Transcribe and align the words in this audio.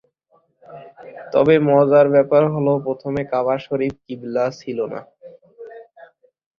তবে 1.33 1.55
মজার 1.69 2.05
ব্যাপার 2.15 2.43
হলো, 2.53 2.73
প্রথমে 2.85 3.21
কাবা 3.31 3.55
শরিফ 3.65 3.93
কিবলা 4.05 4.45
ছিল 4.59 4.79
না। 4.93 4.99